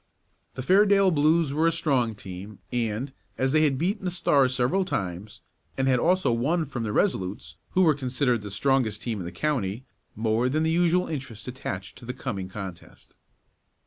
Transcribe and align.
The 0.55 0.63
Fairdale 0.63 1.11
Blues 1.11 1.53
were 1.53 1.67
a 1.67 1.71
strong 1.71 2.15
team, 2.15 2.57
and, 2.73 3.13
as 3.37 3.51
they 3.51 3.65
had 3.65 3.77
beaten 3.77 4.03
the 4.03 4.09
Stars 4.09 4.55
several 4.55 4.83
times, 4.83 5.41
and 5.77 5.87
had 5.87 5.99
also 5.99 6.31
won 6.31 6.65
from 6.65 6.81
the 6.81 6.91
Resolutes, 6.91 7.57
who 7.73 7.83
were 7.83 7.93
considered 7.93 8.41
the 8.41 8.49
strongest 8.49 9.03
team 9.03 9.19
in 9.19 9.25
the 9.25 9.31
county, 9.31 9.85
more 10.15 10.49
than 10.49 10.63
the 10.63 10.71
usual 10.71 11.05
interest 11.07 11.47
attached 11.47 11.99
to 11.99 12.05
the 12.05 12.15
coming 12.15 12.49
contest. 12.49 13.13